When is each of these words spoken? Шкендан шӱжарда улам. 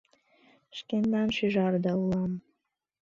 Шкендан 0.77 1.29
шӱжарда 1.37 1.93
улам. 2.03 2.31